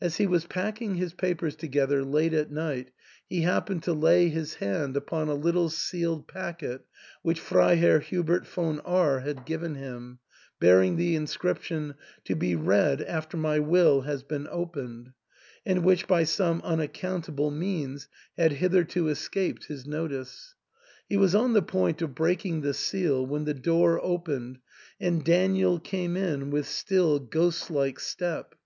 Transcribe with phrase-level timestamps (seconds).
[0.00, 2.90] As he was pack ing his papers together late at night,
[3.28, 6.82] he happened to lay his hand upon a little sealed packet
[7.22, 10.18] which Freiherr Hubert von R had given him,
[10.58, 11.94] bearing the inscrip tion,"
[12.24, 15.12] To be read after my will has been opened,"
[15.64, 20.56] and which by some unaccountable means had hitherto es caped his notice.
[21.08, 24.58] He was on the point of breaking the seal when the door opened
[24.98, 28.56] and Daniel came in with still, ghostlike step.